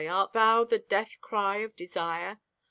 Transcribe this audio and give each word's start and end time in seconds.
Art 0.09 0.33
thou 0.33 0.63
The 0.63 0.79
death 0.79 1.21
cry 1.21 1.57
of 1.57 1.75
desire? 1.75 2.39